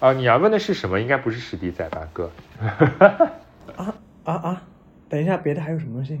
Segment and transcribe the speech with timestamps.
[0.00, 1.00] 啊，你要问的是什么？
[1.00, 2.30] 应该不是史迪仔吧，哥？
[3.76, 3.94] 啊
[4.24, 4.62] 啊啊！
[5.08, 6.20] 等一下，别的还有什么东西？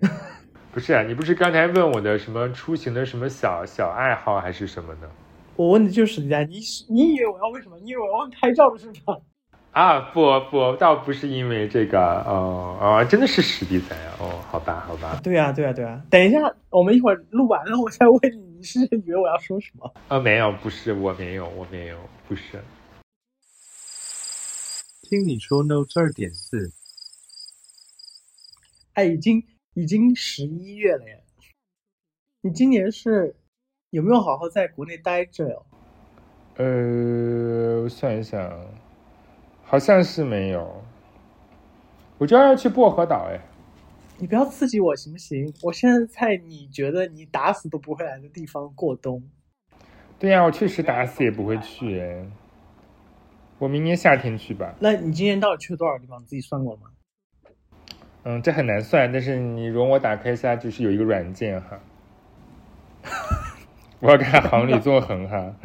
[0.72, 5.08] 不是啊，你不是刚才问我的什么出行的什么小小爱好还是什么呢？
[5.56, 7.78] 我问的就是史迪仔，你你以为我要问什么？
[7.78, 9.16] 你以为我要问拍照的是吧？
[9.72, 15.18] 啊，不不，倒不是因为这个，哦哦，真的是史迪仔啊，哦，好吧好吧。
[15.22, 16.00] 对啊对啊对啊！
[16.10, 16.38] 等一下，
[16.70, 19.92] 我们一会儿录完了，我再问你，你是以为我要说什么？
[20.08, 21.96] 啊，没有，不是，我没有，我没有，
[22.28, 22.58] 不是。
[25.08, 26.72] 听你说 Note 二点四，
[28.94, 31.22] 哎，已经已经十一月了耶！
[32.40, 33.36] 你今年是
[33.90, 35.66] 有没有好好在国内待着哟？
[36.56, 38.66] 呃，我想一想，
[39.62, 40.82] 好像是没有。
[42.18, 43.40] 我就要去薄荷岛，哎，
[44.18, 45.54] 你不要刺激我行不行？
[45.62, 49.22] 我现在在你觉得你打死都不会来的地方过冬。
[50.18, 52.26] 对呀，我确实打死也不会去，哎。
[53.58, 54.74] 我明年夏天去吧。
[54.80, 56.20] 那你今年到底去了多少地方？
[56.20, 56.86] 你自己算过了吗？
[58.24, 61.80] 嗯，这很难算，但是你容我打开一下，就是有一个软件哈。
[64.00, 65.54] 我要看行里纵横哈。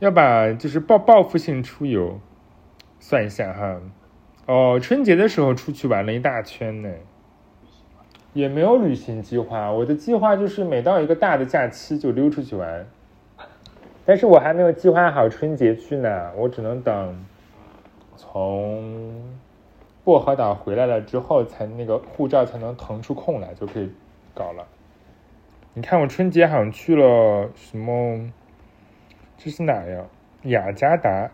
[0.00, 2.20] 要把就是报报复性出游
[2.98, 3.80] 算一下哈。
[4.46, 6.90] 哦，春节的时候出去玩了一大圈呢。
[8.32, 12.84] 也没有旅行计划，我的计划就是每到一个大的假期就溜出去玩。
[14.04, 17.24] 但是我还没有计划好春节去哪，我只能等
[18.16, 19.38] 从
[20.02, 23.92] 薄荷岛回来了之后，才那个护照才能腾出空来，就可以
[24.34, 24.66] 搞了。
[25.74, 28.32] 你看我春节好像去了什么？
[29.38, 30.04] 这是哪呀？
[30.42, 31.30] 雅加达，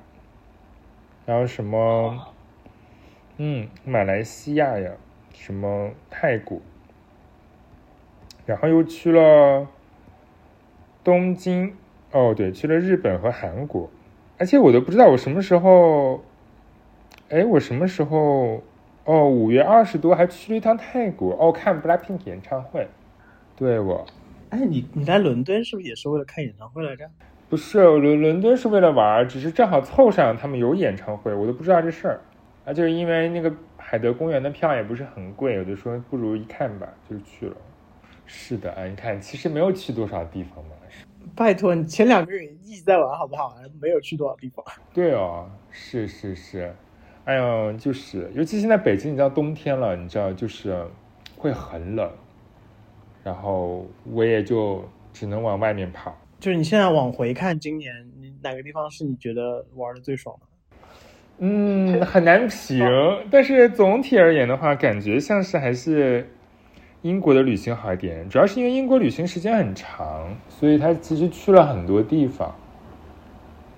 [1.24, 2.28] 然后什么？
[3.38, 4.92] 嗯，马来西亚呀，
[5.32, 6.60] 什么泰国，
[8.44, 9.66] 然后又去了
[11.02, 11.74] 东京。
[12.12, 13.88] 哦，对，去了日本和韩国，
[14.38, 16.22] 而且我都不知道我什么时候，
[17.28, 18.62] 哎，我什么时候？
[19.04, 22.86] 哦，五月二十多还去了一趟泰国，哦，看 BLACKPINK 演唱会。
[23.56, 24.04] 对我，
[24.50, 27.08] 哎，你你来伦敦是不是也是为了看演唱会来着？
[27.48, 32.20] 不是，伦伦敦是为了玩，只是正好凑上他们有演唱会，我都不知道这事儿。
[32.66, 37.56] 啊，就是因为那个海德公园的票也不是很贵，我就说不如一看吧，就去了。
[38.26, 40.72] 是的，啊，你看，其实没有去多少地方嘛。
[41.38, 43.54] 拜托，你前两个月一直在玩，好不好？
[43.80, 44.64] 没有去多少地方。
[44.92, 46.74] 对哦，是是是，
[47.24, 50.84] 哎呦，就是，尤其现在北京，你知道冬天了，你知道就是
[51.36, 52.10] 会很冷，
[53.22, 56.12] 然后我也就只能往外面跑。
[56.40, 60.46] 就是你现在往回看，今年你哪个地方是你觉得玩的最爽的？
[61.38, 62.84] 嗯，很难评，
[63.30, 66.28] 但是总体而言的话，感觉像是还是。
[67.02, 72.52] 英国的旅行好一点，主要是因为英国旅行时间很长，所以他其实去了很多地方，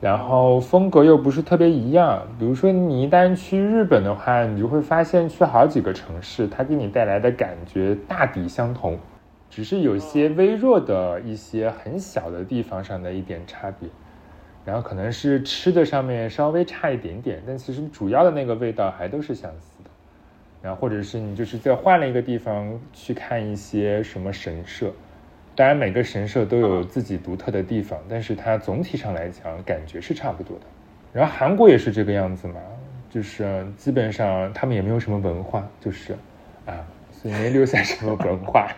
[0.01, 2.27] 然后风格又不是特别一样。
[2.39, 8.99] 比如说，你一旦去日本的话，你就会发现去好几个城市，它给你带来的感觉大抵相同，
[9.51, 13.87] 只是有些微弱的一些很小的地方上的一点差别，
[14.65, 19.91] 然后可能是吃的上面稍微差一点点，但其实主要的那个味道还都是相似的。
[20.63, 24.93] 然后，或者是你就是在换了一个地方去看一些什么神社，
[25.57, 30.65] 当然每个神社都有自己独特的地方，但是它总体上来讲感觉是差不多的。
[31.15, 32.61] 然后韩国也是这个样子嘛，
[33.09, 36.13] 就是基本上他们也没有什么文化，就是
[36.67, 38.71] 啊，所以没留下什么文化。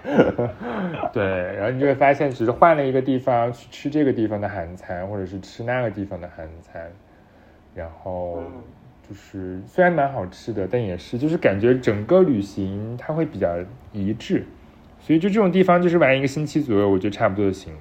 [1.13, 1.25] 对，
[1.57, 6.89] 然后你就会发现，只是换了一个地方去吃这个地方的韩餐，或者是吃那个地方的韩餐，
[7.75, 8.41] 然后。
[9.13, 13.59] 就是虽然蛮好吃的，但也是就是感觉整个旅行它会比较
[13.93, 14.47] 一致，
[15.01, 17.81] 所以就这种地方就是玩一个星期左右，我觉得差不多就行了。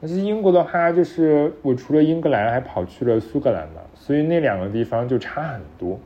[0.00, 6.00] 但是英国的话，就是我除了英格兰还跑去了苏格兰嘛，所以那两个地方就差很多。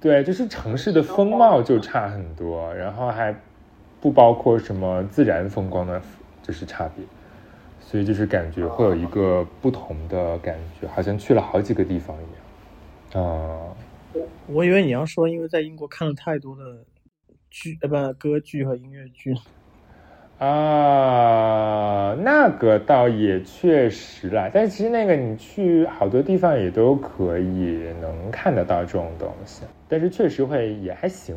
[0.00, 3.32] 对，就是城市的风貌就差很多，然后还
[4.00, 6.02] 不包括什么自然风光的，
[6.42, 7.04] 就是差别。
[7.92, 13.22] 所以就是感觉会有一个不同的感觉，好像去了好几个地方一样。
[13.22, 13.68] 啊，
[14.14, 16.62] 我我以为你要说，因为在英国看了太多的
[17.50, 19.34] 剧，呃，不，歌剧和音乐剧。
[20.38, 31.36] 啊，那个倒也确实啦，但其实那个你去好多地方也都可以能看得到这种东西，但是确实会也还行，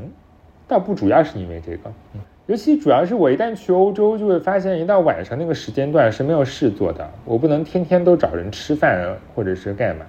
[0.70, 1.92] 倒不主要是因为这个。
[2.14, 2.22] 嗯。
[2.48, 10.06] 尤其主要是我一旦去欧洲，就会发现一到晚上那个时间段是没有事做的，我不能天天都找人吃饭或者是干嘛，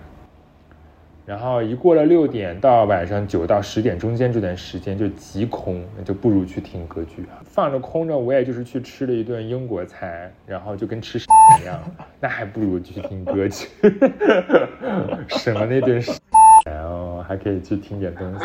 [1.24, 7.40] 然后一过了六点到晚上九到十点中间这段时间就极空，那就不如去听歌剧啊。
[7.46, 11.24] 放着空着，我也就是去吃了一顿英国菜，然后就跟吃屎
[11.62, 11.80] 一样，
[12.20, 13.66] 那还不如去听歌剧，
[15.28, 16.12] 省了那顿屎，
[16.70, 18.44] 然后还可以去听点东西。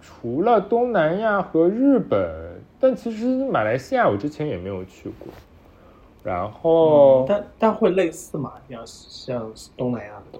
[0.00, 2.49] 除了东南亚和日本，
[2.80, 5.28] 但其实马来西亚我之前也没有去过。
[6.22, 8.52] 然后，但但会类似嘛？
[8.68, 10.38] 像像东南亚的，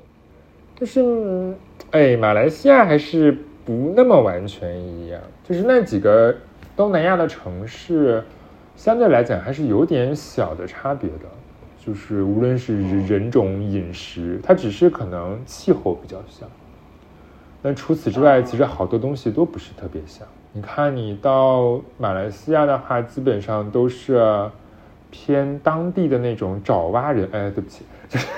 [0.79, 1.57] 但是，嗯
[1.91, 3.33] 哎，马来西亚还是
[3.65, 5.21] 不那么完全一样。
[5.43, 6.35] 就是那几个
[6.77, 8.23] 东南亚的城市，
[8.77, 11.25] 相对来讲还是有点小的差别的。
[11.83, 16.47] 就是无论是人种、饮食，它只是可能气候比较像。
[17.63, 20.29] 但除此之外，其实好多东西都不是特别像。
[20.53, 24.21] 你看，你到马来西亚的话，基本上都是
[25.09, 27.29] 偏当地的那种爪哇人。
[27.31, 28.29] 哎，对不起，就 是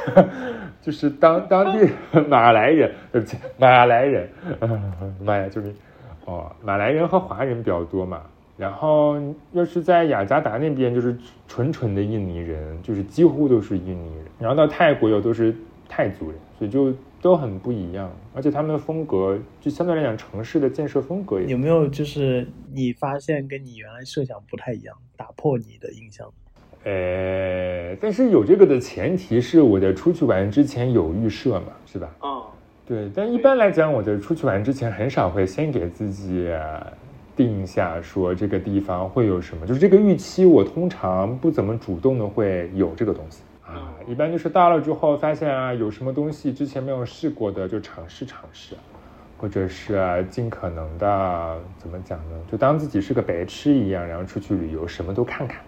[0.82, 1.88] 就是当当地
[2.28, 4.28] 马来人，对不起，马来人。
[5.24, 5.74] 妈呀，救命！
[6.26, 8.20] 哦，马来人和华人比较多嘛。
[8.58, 9.16] 然后
[9.52, 11.16] 要是在雅加达那边，就是
[11.48, 14.26] 纯纯的印尼人，就是几乎都是印尼人。
[14.38, 15.56] 然后到泰国又都是
[15.88, 18.12] 泰族人，所以就都很不一样。
[18.34, 26.30] 而且他们的风格，就相对来讲，城市的建设风格也有没有就是你发现跟你原来设想不太一样，打破你的印象？
[26.84, 32.10] 呃，但是有这个的前提是我在出去玩之前有预设嘛，是吧？
[32.24, 32.42] 嗯，
[32.84, 33.08] 对。
[33.14, 36.50] 但一般来讲，我在出去玩之前很少会先给自己
[37.36, 43.51] 定下说这个地方会有什么，就是这个预期，我通常不怎么主动的会有这个东西啊。
[44.06, 48.76] 一般就是到了之后发现啊，有什么东西之前没有试过的，就尝试尝试，
[49.38, 52.36] 或者是尽可能的怎么讲呢？
[52.50, 55.60] 就当自己是个白痴一样，然后出去旅游，什么都看看。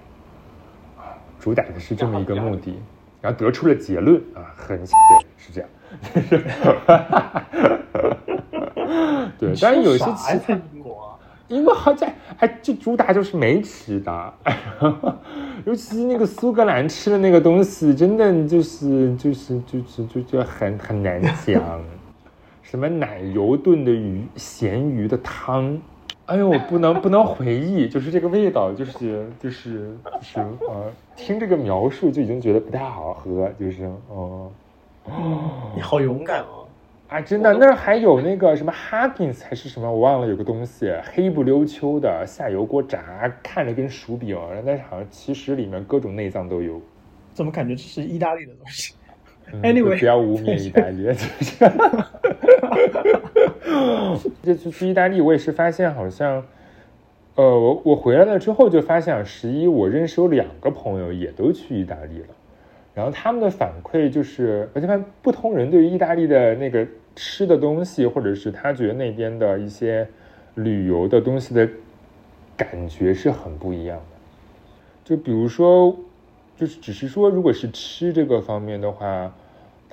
[1.38, 2.80] 主打的是这么一个目的，
[3.20, 4.86] 然后得出了结论啊，很对，
[5.36, 5.68] 是这样。
[9.38, 10.60] 对，但是有些其在
[11.48, 14.34] 因为，好在哎，就主打就是没吃的，
[15.66, 21.80] 尤其是那个苏格兰吃的那个东西，真的就是就是就是就就很很难讲，
[22.62, 25.78] 什么奶油炖的鱼、咸鱼的汤。
[26.26, 34.50] 哎呦，不能不能回忆，就是这个味道，就是就是就是啊，听这个描述就已经觉得不太好喝，就是哦，
[35.76, 36.63] 你好勇敢哦！
[37.14, 46.82] 啊，真的，那儿还有那个什么 Huggins 还是什么，我忘了有个东西，黑不溜秋的下油锅炸，看着跟薯饼，但是好像其实里面各种内脏都有。
[47.32, 48.94] 怎么感觉这是意大利的东西
[49.52, 51.04] 嗯？Anyway，不要污蔑意大利。
[54.42, 56.44] 这次去意大利，我也是发现好像，
[57.36, 62.26] 呃，我我回来了之后就发现，十一我认识有两个朋友也都去意大利了，
[62.94, 66.86] 然后他们的反馈就是，而且看不同人对于意大利的那个
[67.16, 70.06] 吃的东西，或者是他觉得那边的一些
[70.54, 71.68] 旅游的东西的
[72.56, 74.16] 感觉是很不一样的。
[75.04, 75.94] 就比如说，
[76.56, 79.32] 就是只是说，如果是吃这个方面的话。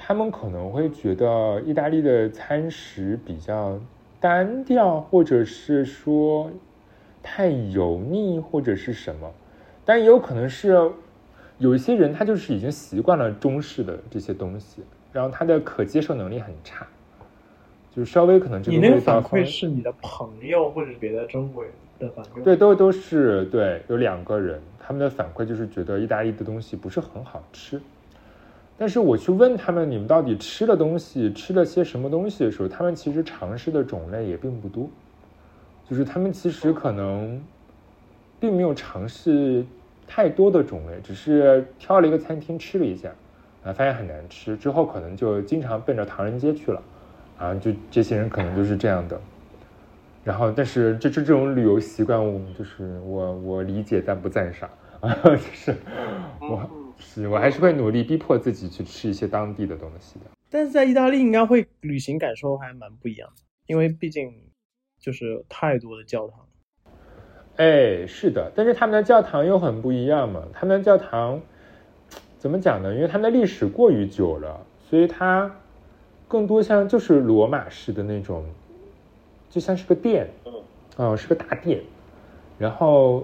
[0.04, 3.80] 他们可能会觉得意大利的餐食比较
[4.20, 6.50] 单调，或者是说
[7.22, 9.32] 太油腻，或者是什么。
[9.86, 10.92] 但也有可能是
[11.62, 14.82] 有一些人他就是已经习惯了中式的这些东西，
[15.14, 16.88] 然后他的可接受能力很差，
[17.96, 22.42] 就是稍微可能这你那个反馈是你的朋友或者别的中国人的反馈？
[22.44, 27.80] 对，都都是对，有两个人，他们的反馈就是觉得意大利的东西不是很好吃。
[28.76, 34.90] 但是我去问他们，你们到底吃的东西吃了些什么东西的时候，他们其实尝试的种类也并不多，
[35.88, 37.40] 就是他们其实可能
[38.40, 39.64] 并没有尝试
[40.08, 43.10] 太多的种类，只是挑了一个餐厅吃了一下，
[43.64, 46.84] 啊，发现很难吃，之后可能就经常奔着唐人街去了，
[47.38, 49.20] 啊，就这些人可能就是这样的。
[50.24, 55.76] 然后，但是这这这种旅游习惯，我就是我我理解但不赞赏啊， 就是
[56.40, 60.26] 我是我还是会努力逼迫自己去吃一些当地的东西的。
[60.50, 64.32] 但是在意大利应该会旅行感受还蛮不一样的，因为毕竟
[65.00, 66.46] 就是太多的教堂。
[67.58, 70.42] 哎，是的，但是他们的教堂又很不一样嘛。
[70.54, 71.40] 他们的教堂
[72.40, 72.94] 怎么讲呢？
[72.96, 75.52] 因为他们的历史过于久了，所以它
[76.28, 78.44] 更多像就是罗马式的那种，
[79.50, 80.28] 就像是个殿，
[80.98, 81.82] 嗯、是个大殿，
[82.58, 83.24] 然后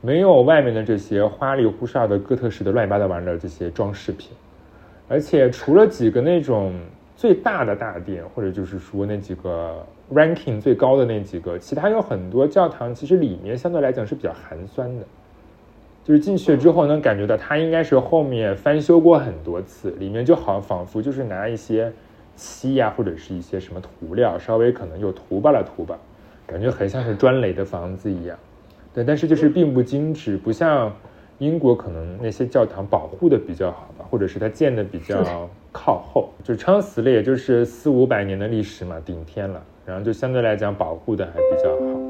[0.00, 4.30] 没有外面的这些花里胡哨的哥特式的乱七八糟玩意儿的这些装饰品，
[5.08, 6.74] 而且除了几个那种
[7.16, 15.04] 最大的大殿，或者就是说那几个 ranking 最高的那几个，其他有很多教堂，其实里面相对来讲是比较寒酸的。
[16.04, 21.92] 就是进去之后能感觉到它应该是后面翻修过很多次，里面就好仿佛就是拿一些
[22.34, 25.96] 漆呀，或者是一些什么涂料，稍微可能又涂吧了涂吧，
[26.44, 28.36] 感觉很像是砖垒的房子一样。
[28.92, 30.92] 对，但是就是并不精致，不像
[31.38, 42.00] 英国可能那些教堂保护的比较好吧，或者是它建的比较靠后，就撑死了也就是四五百年的历史嘛，顶天了，然后就相对来讲保护的还比较好。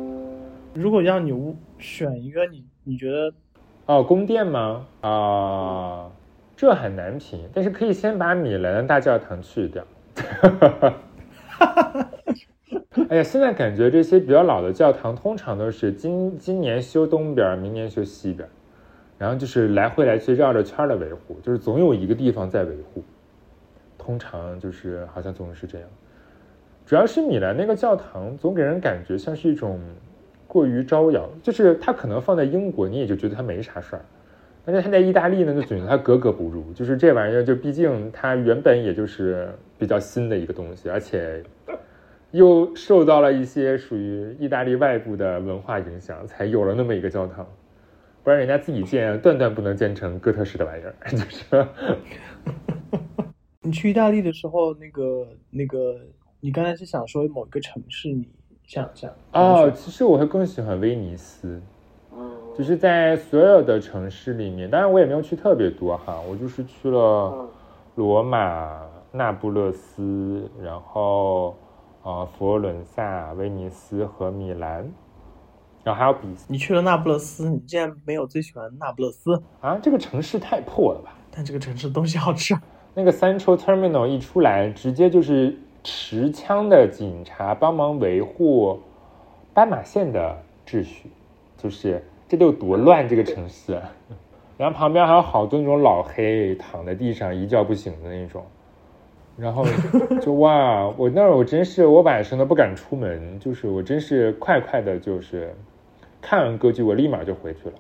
[0.74, 3.32] 如果让你选一个，你你觉得？
[3.86, 4.86] 哦，宫殿吗？
[5.00, 6.10] 啊，
[6.56, 9.84] 这很难评，但是可以先把米兰的大教堂去掉。
[13.08, 18.48] 哎呀，现在感觉这些比较老的教堂，通常都是今今年修东边，明年修西边，
[19.18, 23.02] 然后就是来回来去绕着圈的维护，就是总有一个地方在维护。
[23.98, 25.88] 通常就是好像总是这样。
[26.92, 29.80] 主要是米兰那个教堂，总给人感觉像是一种。
[30.46, 34.04] 过于招摇，就是它可能放在英国，你也就觉得它没啥事儿，
[34.66, 36.70] 但是它在意大利呢，就总觉得它格格不入。
[36.74, 41.42] 就是这玩意儿，就毕竟它原本也就是比较新的一个东西，而且
[42.32, 47.48] 又受到了一些属于意大利外部的文化影响，才有了那么一个教堂。
[48.22, 50.94] 不然人家自己建，断断不能建成哥特式的玩意儿。
[51.08, 51.66] 就是，
[53.62, 55.98] 你去意大利的时候，那个那个，
[56.44, 58.28] 你刚才是想说某一个城市你？
[58.64, 61.60] 想想哦，其实我会更喜欢威尼斯，
[62.12, 67.48] 嗯就是在所有的城市里面，当然我也没有去特别多哈，我就是去了
[67.94, 68.80] 罗马、
[69.12, 71.54] 那不勒斯，然后
[72.02, 74.90] 呃佛罗伦萨、威尼斯和米兰，
[75.84, 76.26] 然后还有比。
[76.48, 79.78] 你去了那不勒斯，你竟然没有最喜欢那不勒斯啊？
[79.78, 81.14] 这个城市太破了吧？
[81.30, 82.56] 但这个城市东西好吃。
[82.94, 85.58] 那个 Central Terminal 一出来，直接就是。
[85.84, 88.80] 持枪的警察帮忙维护
[89.52, 90.36] 斑马线的
[90.66, 91.10] 秩序，
[91.56, 93.80] 就是这得有多乱这个城市。
[94.58, 98.44] 然后旁边还有好多那种老黑躺在地上一觉不醒的那种，
[99.36, 99.64] 然后
[100.20, 105.52] 就哇，我那儿我真是我晚上都不敢出门，就是我真是快快的，就是
[106.20, 107.74] 看完歌剧我立马就回去了。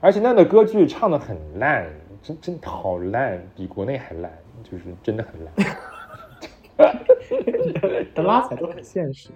[0.00, 1.84] 而且那的歌剧唱的很烂，
[2.22, 4.30] 真真好烂，比国内还烂，
[4.62, 5.76] 就是真的很烂。
[8.14, 9.30] 的拉踩都很现实。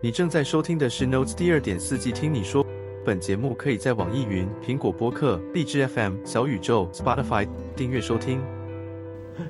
[0.00, 2.64] 你正在收听的是 Notes 第二点四季，听你说。
[3.04, 8.38] 本节目可以在网易云、苹果播客、荔枝 FM、小宇宙、Spotify 订阅收听。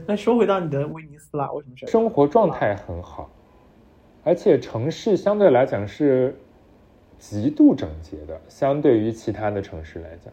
[0.06, 1.86] 那说回到你的威尼斯啦，为什么是？
[1.88, 3.28] 生活状态很好，
[4.22, 6.36] 而且城市相对来讲是
[7.18, 10.32] 极度整洁的，相对于其他的城市来讲，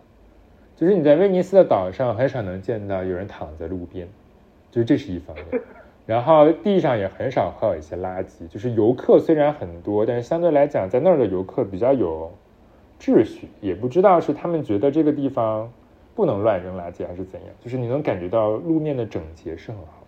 [0.76, 4.08] 就是你在威尼斯的岛上很少能见到有人躺在路边。
[4.70, 5.62] 就是这是一方面，
[6.06, 8.48] 然后地上也很少会有一些垃圾。
[8.48, 12.32] 就是游客虽然很多，但是相对来讲，在那儿的游客比较有
[13.00, 15.72] 秩序，也不知道是他们觉得这个地方
[16.14, 17.50] 不能乱扔垃圾，还是怎样。
[17.60, 20.06] 就是你能感觉到路面的整洁是很好，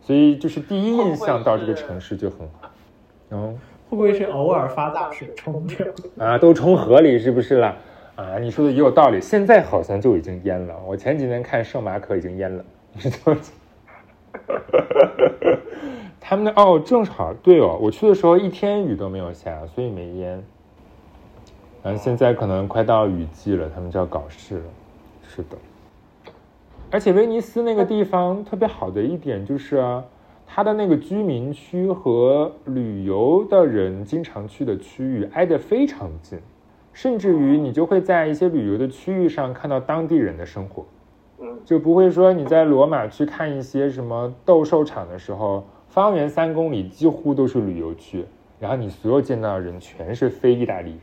[0.00, 2.70] 所以就是第一印象到这个城市就很好。
[3.30, 5.86] 嗯， 会不会是偶尔发大水冲掉？
[6.18, 7.76] 啊，都冲河里是不是了？
[8.16, 9.20] 啊，你说的也有道理。
[9.20, 10.74] 现在好像就已经淹了。
[10.86, 13.40] 我前几天看圣马可已经淹了，你知道吗？
[16.20, 20.42] 他们的哦，正好对哦，我去的时候一天雨都没有下，所以没淹。
[21.82, 24.62] 然后现在可能快到雨季了，他们就要搞事了。
[25.22, 25.56] 是的，
[26.90, 29.82] 而且威尼斯那个地方特别好的一点就是，
[30.46, 36.38] 它的那个居民区和旅游的人经常去的区域挨得非常近，
[36.92, 40.84] 甚至于你就会在一些旅游的区域上看到当地人的生活。
[41.64, 48.24] 就不会说你在罗马去看一些什么斗兽场的时候，方圆三公里几乎都是旅游区，
[48.58, 51.00] 然后你所有见到的人全是非意大利人。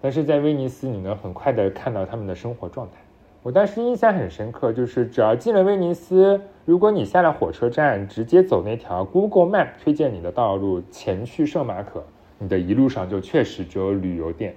[0.00, 2.98] 但是在威尼斯，你能很快的看到他们的生活状态。
[3.42, 12.04] 我当时印象很深刻，就是只要进了威尼斯，如果你下了火车站，直接走那条 Google Map 推荐你的道路前去圣马可，
[12.38, 14.54] 你的一路上就确实只有旅游店。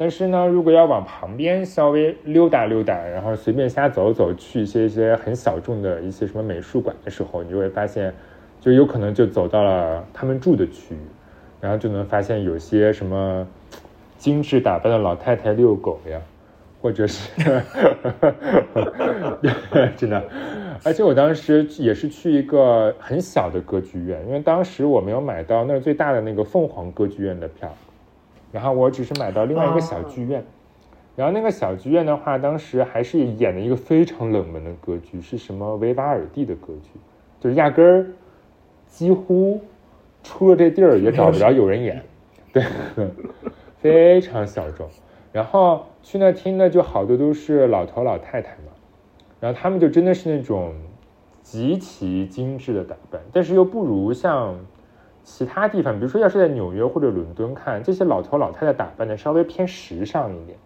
[0.00, 8.14] 但是呢，如果要往旁边稍微溜达溜达，然后随便瞎走走，去一些一些很小众的一些什么美术馆的时候，你就会发现，
[8.60, 10.98] 就有可能就走到了他们住的区域，
[11.60, 13.44] 然后就能发现有些什么
[14.18, 16.20] 精致打扮的老太太遛狗呀，
[16.80, 17.32] 或者是，
[19.96, 20.22] 真的，
[20.84, 27.74] 而且我当时也是去一个很小的歌剧院，因为当时我没有买到那最大的那个凤凰歌剧院的票。
[28.50, 30.44] 然后我只是买到另外一个小剧院，
[31.16, 36.98] 然后那个小剧院的话，当时还是演的一个非常冷门的歌剧，是什么维瓦尔第的歌剧，
[37.40, 38.06] 就是压根儿
[38.86, 39.60] 几乎
[40.22, 42.02] 出了这地儿也找不着有人演，
[42.52, 42.64] 对，
[43.76, 44.88] 非常小众。
[45.30, 48.72] 然后去那听的就好多都是老头老太太嘛，
[49.40, 50.72] 然后他们就真的是那种
[51.42, 54.56] 极其精致的打扮，但是又不如像
[55.30, 60.58] 其他地方，比如说要是在纽约或者伦敦看这些老头老太太打扮的稍微偏时尚一点，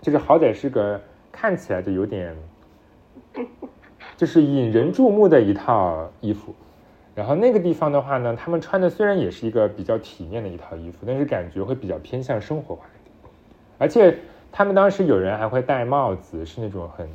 [0.00, 0.98] 就是好歹是个
[1.32, 2.36] 看起来就有点，
[4.16, 6.54] 就是引人注目的一套衣服。
[7.16, 13.32] 然后那个地方的话呢，他们穿的虽然也是一个比较体面的一套衣服，但是感觉会比较偏向生活化一点。
[13.76, 14.16] 而且
[14.52, 17.08] 他们当时有人还会戴帽子，是那种很。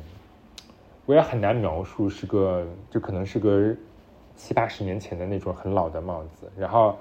[1.06, 3.74] 我也很难描述，是个就可能是个
[4.34, 6.50] 七八十年前的那种很老的帽子。
[6.58, 6.96] 然后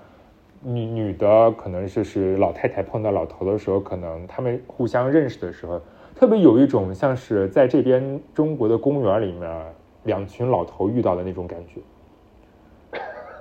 [0.62, 5.82] 女女的可能就是老太太碰到老头的时候，可能他们互相认识的时候，
[6.16, 9.50] 特别有一种像是在这边中国的公园里面
[10.04, 11.82] 两群老头遇到的那种感觉。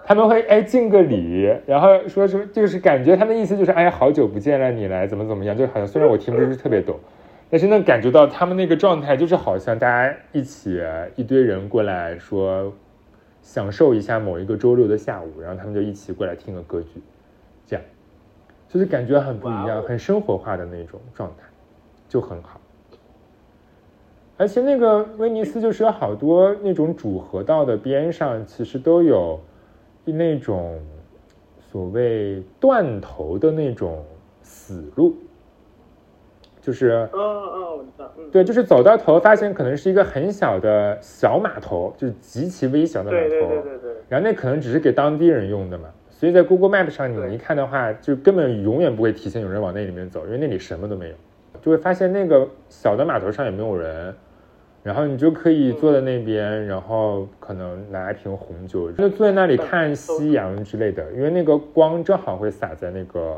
[0.04, 6.98] 他们会哎敬个礼，然后说什么就是感觉他们意思就是哎好久不见了，你来怎么怎么样，就好像虽然我听不是特别懂。
[7.48, 10.82] 但是能感觉到他们那个状态，就是好像大家一起
[11.16, 12.72] 一堆人过来说，
[13.42, 17.02] 享受一下某一个周六的下午，然后他们就一起过来听个歌剧，
[17.66, 17.84] 这样，
[18.68, 21.44] 就是感觉很不一样，很生活化的那种状态，
[22.08, 22.60] 就很好。
[24.38, 29.38] 而且那个威尼斯就是有好多那种主河道的边上，其实都有
[30.04, 30.80] 那种
[31.70, 34.04] 所谓断头的那种
[34.42, 35.14] 死路。
[36.62, 43.92] 就是，哦哦，我知道，嗯，对，就是走到头，发现可能是一个很小的小码头，就是极其微小的码头，对对对对对。
[44.08, 51.14] 然后那可能只是给当地人用的嘛，所以在 Google Map 上你一看的话，就根本永远不会提醒有人往那里面走，因为那里什么都没有，
[51.60, 54.14] 就会发现那个小的码头上也没有人，
[54.84, 63.36] 然后你就可以坐在那边，然后可能拿一瓶红酒，就坐在那里看夕阳之类的，因为那个光正好会洒在那个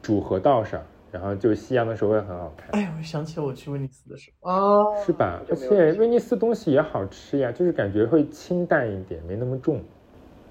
[0.00, 0.80] 主河道上。
[1.10, 2.68] 然后就夕阳的时候会很好看。
[2.72, 5.40] 哎，我想起我去威尼斯的时候啊，是吧？
[5.48, 9.80] 而且威尼斯东西也好吃呀，就是感觉会清淡一点，没那么重。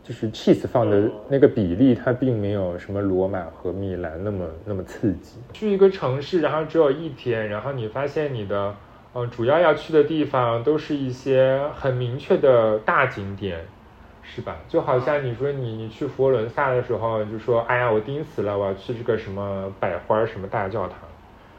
[0.04, 5.40] 就是 cheese 放的那个比例，它并没有什么罗马和米兰那么那么刺激。
[5.52, 8.76] 去一个城市，然后只有一天，然后你发现你的
[9.16, 13.66] 嗯主要要去的地方都是一些很明确的大景点。
[14.28, 14.58] 是吧？
[14.68, 20.98] 就好像你说你你去佛罗伦萨的时候，就说哎呀，我盯死了，我要去这个什么百花什么大教堂，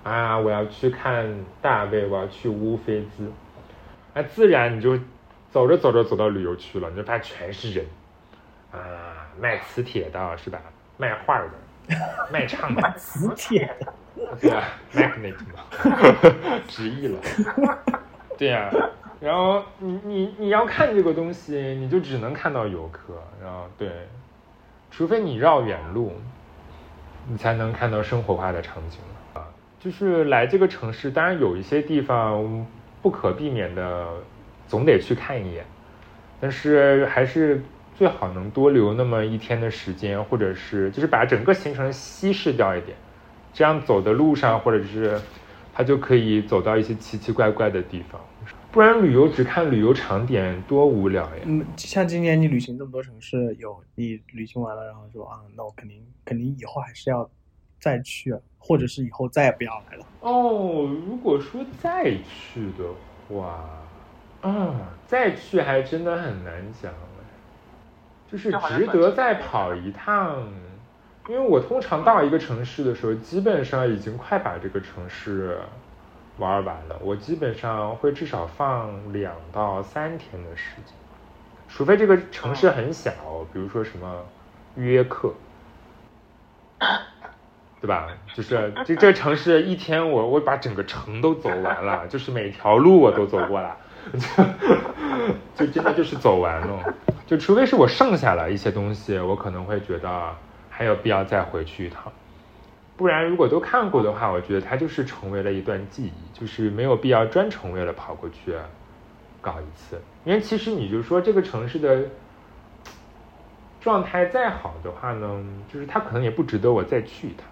[0.03, 1.27] 啊，我要去看
[1.63, 3.31] 大卫，我要去乌菲兹，
[4.13, 4.99] 那自然你就
[5.51, 7.87] 走着走着走到旅游区了，你就发现全是人，
[8.73, 8.79] 啊，
[9.41, 10.61] 卖磁铁的是吧？
[10.99, 11.51] 卖画的，
[12.33, 13.93] 卖唱的，磁铁的，
[14.41, 17.21] 对啊，magnet 嘛， 直译了，
[18.37, 18.71] 对呀。
[19.19, 23.89] 然后你你你要看这个东西，你就只能看到游客，然后对，
[24.91, 26.13] 除非你绕远路，
[27.27, 29.01] 你才能看到生活化的场景
[29.33, 29.47] 啊。
[29.81, 32.67] 就是来这个城市，当然有一些地方
[33.01, 34.07] 不可避免的
[34.69, 35.65] 总得去看一眼，
[36.39, 37.63] 但是还是
[37.97, 42.95] 最好能多留那么一天的时间，或者是就是把整个行程稀释掉一点，
[43.55, 45.19] 这样走的路上或者是
[45.73, 48.21] 他就可以走到一些奇奇怪怪的地方。
[48.77, 51.43] 不然旅游只看旅游场点多无聊呀！
[51.47, 57.27] 嗯，像今年你旅行这么多城市，有你旅行完了，然后说啊，那我肯定肯定以后还是要
[57.81, 60.07] 再去，或者是以后再也不要来了。
[60.21, 62.85] 哦，如果说再去的
[63.27, 63.67] 话，
[64.43, 66.93] 啊，再去还真的很难讲
[68.31, 70.53] 就是值得再跑一趟，
[71.31, 75.59] 因为我通常到一个城市的时候，基本上已经快把这个城市。
[76.39, 80.95] 玩完了，我基本上会至少放两到三天的时间，
[81.69, 83.13] 除非这个城市很小，
[83.53, 84.25] 比如说什么
[84.75, 85.33] 约克，
[87.81, 88.09] 对吧？
[88.35, 93.77] 就是这这城市一天我我把整个城都走完了， 就是每条路我都走过了，
[95.57, 96.95] 就真的就是走完了。
[97.27, 100.35] 就除非是我剩下了一些东西，我可能会觉得
[100.69, 102.13] 还有必要再回去一趟。
[102.97, 108.55] 不然，如果都看过的话，我觉得它就是成为了一段记忆，就是没有必要专程为了跑过去
[109.43, 110.01] 搞一次。
[110.25, 112.05] 因为其实你就说这个城市的
[113.81, 117.47] 状态再好的话呢，就是它可能也不值得我再去一趟。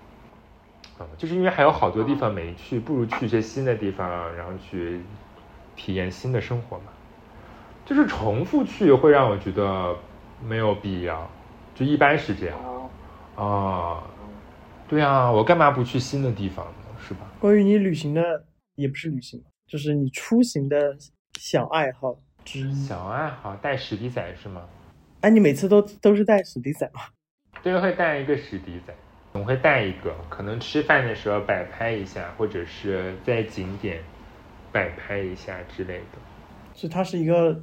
[0.98, 5.02] 啊，就是因为还有好多地方没去，不如去一些新的地方，然后去
[5.76, 6.84] 体验新的生活嘛。
[7.84, 9.94] 就是重复去会让我觉得
[10.42, 11.28] 没有必要，
[11.74, 12.56] 就一般是这样
[13.36, 14.02] 啊。
[14.88, 16.72] 对啊，我干嘛不去新的地方呢？
[17.00, 17.20] 是吧？
[17.40, 18.44] 关于你旅行的，
[18.74, 20.96] 也不是旅行，就是你出行的
[21.38, 22.86] 小爱好之一。
[22.86, 24.68] 小爱好带史迪仔是吗？
[25.20, 27.00] 哎，你每次都都是带史迪仔吗？
[27.62, 28.94] 对，会带一个史迪仔，
[29.32, 34.02] 总会带一个，可能吃饭的时候摆拍一下，或者是在景点
[34.70, 36.18] 摆拍一下之类的。
[36.74, 37.60] 是它是一个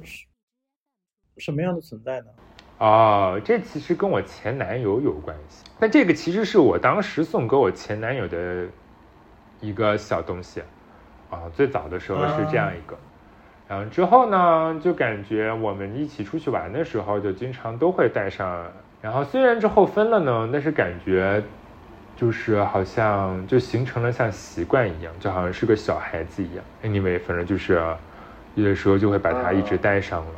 [1.36, 2.26] 什么样的存在呢？
[2.82, 8.66] 哦，这其实跟我前男友有关系，但这个其实是我当时送给我前男友的
[9.60, 10.60] 一个小东西
[11.30, 11.42] 啊。
[11.54, 12.98] 最早的时候是这样一个，
[13.68, 18.66] 然后之后呢，就感觉我们一起出去玩的时候，就经常都会带上。
[19.00, 21.40] 然后虽然之后分了呢，但是感觉
[22.16, 26.64] 就是好像就形成了像习惯一样，就好像是个小孩子一样。
[26.82, 27.80] Anyway，反正就是
[28.56, 30.32] 有的时候就会把它一直带上了。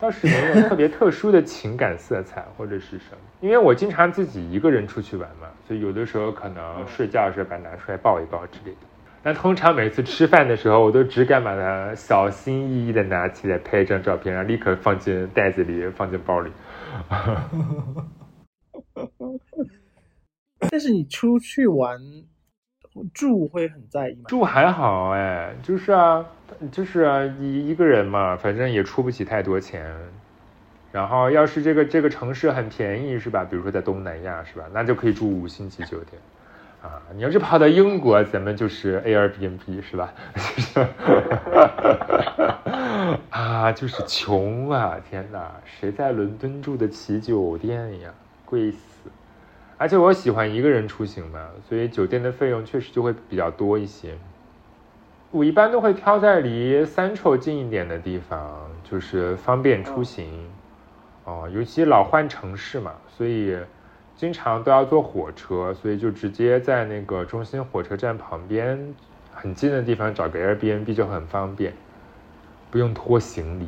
[0.00, 8.78] 倒是没有特别特殊的情感色彩或者是什么，因为我经常自己一个人出去玩嘛，所以有的时候可能睡觉的时候把它拿出来抱一抱之类的。
[9.22, 16.50] 但通常每次吃饭的时候，我都只敢把它小心翼翼的拿起来拍一张照片，然后立刻放进袋子里，放进包里。
[20.70, 22.00] 但是你出去玩
[23.14, 24.22] 住会很在意吗？
[24.26, 26.24] 住还好哎，就是啊，
[26.72, 29.94] 就是啊，一一个人嘛，反正也出不起太多钱。
[30.92, 33.46] 然后要是这个这个城市很便宜是吧？
[33.48, 34.64] 比如说在东南亚是吧？
[34.72, 36.20] 那就可以住五星级酒店。
[36.82, 40.14] 啊，你要是跑到英国，咱们就是 Airbnb 是吧？
[43.30, 44.96] 啊，就是穷啊！
[45.08, 48.10] 天哪，谁在伦敦住得起酒店呀？
[48.46, 49.10] 贵死！
[49.80, 54.14] 而且我喜欢一个人出行嘛，所以酒店的费用确实就会比较多一些。
[55.30, 60.46] 我一般都会挑在离三臭近一点的地方，就是方便出行。
[61.24, 63.56] 哦，尤其老换城市嘛，所以。
[64.16, 68.78] 经常都要坐火车，所以就直接在那个中心火车站旁边
[69.32, 71.72] 很近的地方找个 Airbnb 就很方便，
[72.70, 73.66] 不用拖行李。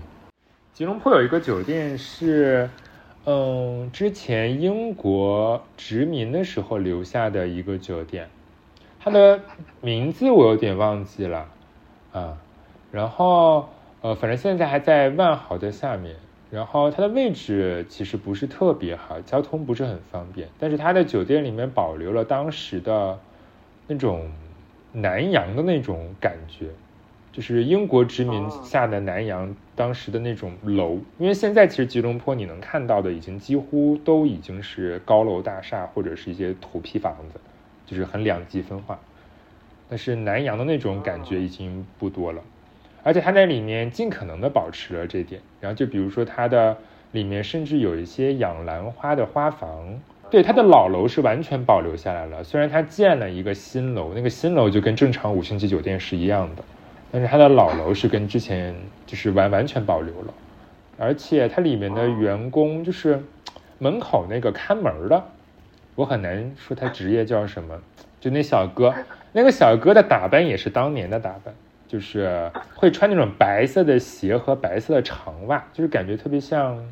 [0.75, 2.68] 吉隆坡有一个酒店是，
[3.25, 8.29] 嗯，之前英国殖民的时候留下的一个酒店，
[8.99, 9.41] 它的
[9.81, 11.49] 名字我有点忘记了，
[12.13, 12.39] 啊，
[12.91, 13.69] 然后
[14.01, 16.17] 呃，反正现在还在万豪的下面。
[16.51, 20.49] 然后它的位置其实不是特别好，交通不是很方便。
[20.59, 23.19] 但是它的酒店里面保留了当时的
[23.87, 24.31] 那种
[24.93, 26.67] 南洋的那种感觉，
[27.33, 30.99] 就是英国殖民下的南洋当时的那种楼。
[31.18, 37.40] 因为现在其实吉隆坡你能看到的已经几乎都已经是高楼大厦或者是一些土坯房子，
[37.87, 38.99] 就是很两极分化。
[39.88, 42.40] 但是南洋的那种感觉已经不多了。
[43.03, 46.79] 而且它在里面尽可能的保持了这点，然后就比如说它的
[47.11, 52.45] 里面甚至有一些养兰花的花房，对它的老楼是完全保留下来了。
[52.45, 56.62] 虽然它建了一个新楼，那个新楼就跟正常五星级酒店是一样的，
[57.12, 58.75] 但是它的老楼是跟之前
[59.07, 60.35] 就是完完全保留了。
[60.98, 63.22] 而且它里面的员工就是
[63.79, 65.25] 门口那个看门的，
[65.94, 67.79] 我很难说他职业叫什么，
[68.18, 68.94] 就那小哥，
[69.33, 71.55] 那个小哥的打扮也是当年的打扮。
[71.88, 76.83] 就是会穿那种白色的鞋和白色的长袜，就是感觉特别像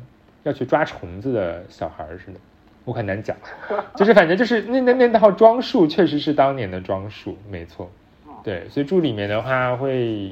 [0.43, 2.39] 要去抓虫子的小孩似的。
[2.85, 3.35] 我很难讲，
[3.95, 7.89] 就是反正就是那那那套装束确实是当年的装束，没错。
[8.43, 10.31] 对，所以住里面的话会，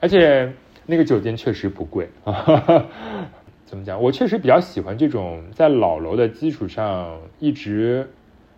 [0.00, 0.52] 而且
[0.86, 2.86] 那个酒店确实不贵啊。
[3.66, 4.00] 怎么讲？
[4.00, 8.08] 我确实比较喜欢这种在老楼的基础上一直。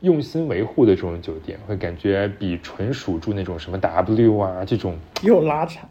[0.03, 5.87] 用心维护的这种酒店，会感觉比纯属住那种什么 W 啊这种 又拉踩。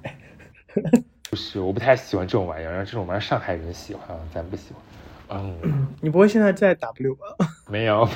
[1.29, 4.81] 不是，我不太喜欢这种玩意儿，这种玩意儿上海人喜欢，咱不喜欢。
[5.29, 7.25] 嗯， 你不会现在在 W 吧？
[7.69, 8.07] 没有，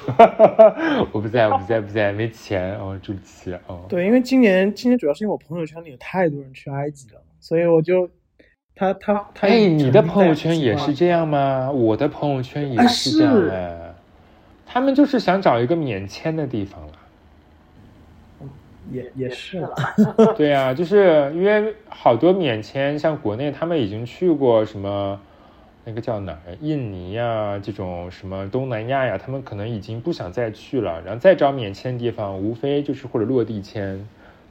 [1.12, 3.86] 我不在，我不在，不在，没钱哦，住不起哦。
[3.88, 8.10] 对，因为今年今年主要是因为我朋友圈里有太多人去埃及了，所以我就
[8.76, 9.48] 他他他。
[9.48, 11.70] 哎，你的朋友圈也是这样吗？
[11.72, 13.94] 我的朋友圈也是这样哎。
[14.66, 16.94] 他们就是想找一个免签的地方了，
[18.92, 19.76] 也也是了。
[20.36, 25.22] 对啊，就是因为好多免签，像国内他们已经去过什么
[25.86, 31.02] 那个叫哪儿，印尼呀这种什么东南亚呀，他们可能已经不想再去了。
[31.02, 34.00] 然后再找免签地方，无非就是或者落地签，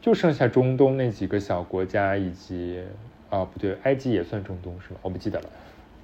[0.01, 2.83] 就剩下中东那几个小国家，以及
[3.31, 5.01] 啊不对，埃及也算中东是吗？
[5.03, 5.47] 我不记得了。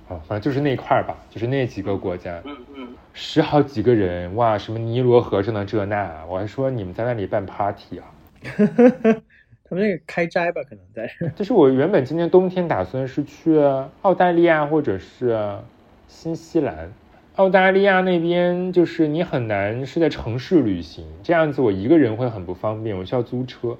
[0.09, 8.05] 啊，反正就是那块儿吧，就是那几个国家，嗯嗯，十好几个人，哇，什么尼罗河上的这那，我还说你们在那里办 party 啊？
[9.69, 11.11] 他们那个开斋吧，可能在。
[11.37, 13.59] 就是我原本今年冬天打算是去
[14.03, 15.59] 澳大利亚或者是
[16.07, 16.93] 新西兰，
[17.37, 23.77] 澳大利亚那边就是你很难是在城市旅行，这样子我一个人会很不方便，我需要租车，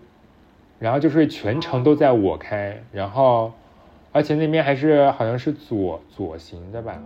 [0.79, 3.53] 然后就是全程都在我开，然后。
[4.11, 6.99] 而且那边还是好像是左左行的吧。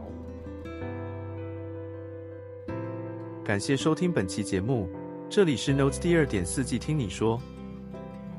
[3.45, 4.89] 感谢收听本期节目，
[5.29, 7.43] 这里是 Notes 第二点四季听你说。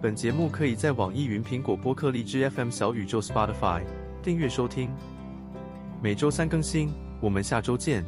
[0.04, 3.82] 本节目可以在网易云、苹果播客、荔枝 FM、小宇宙、Spotify
[4.22, 4.90] 订阅收听。
[6.02, 8.04] 每周三更新，我们下周见。